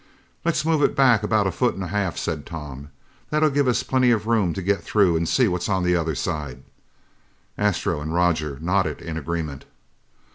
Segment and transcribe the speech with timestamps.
[0.43, 2.89] "Let's move it back about a foot and a half," said Tom.
[3.29, 6.15] "That'll give us plenty of room to get through and see what's on the other
[6.15, 6.63] side."
[7.55, 9.65] Astro and Roger nodded in agreement.